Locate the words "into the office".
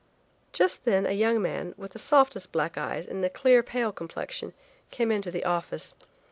5.11-5.93